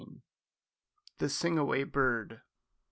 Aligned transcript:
THE 1.19 1.29
SING 1.29 1.59
AWAY 1.59 1.83
BIRD. 1.83 2.41